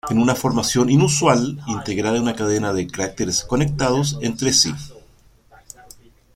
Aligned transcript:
Es 0.09 0.17
una 0.17 0.33
formación 0.33 0.89
inusual, 0.89 1.59
integrada 1.67 2.17
en 2.17 2.23
una 2.23 2.35
cadena 2.35 2.73
de 2.73 2.87
cráteres 2.87 3.43
conectados 3.43 4.17
entre 4.23 4.51
sí. 4.51 4.73